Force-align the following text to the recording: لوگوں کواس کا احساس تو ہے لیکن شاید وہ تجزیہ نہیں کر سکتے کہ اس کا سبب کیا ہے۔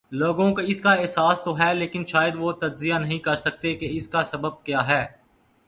لوگوں 0.11 0.53
کواس 0.55 0.81
کا 0.81 0.93
احساس 0.93 1.41
تو 1.41 1.59
ہے 1.59 1.73
لیکن 1.73 2.05
شاید 2.07 2.35
وہ 2.37 2.51
تجزیہ 2.51 2.93
نہیں 2.93 3.19
کر 3.19 3.35
سکتے 3.35 3.75
کہ 3.75 3.87
اس 3.91 4.07
کا 4.07 4.23
سبب 4.23 4.63
کیا 4.63 4.87
ہے۔ 4.87 5.05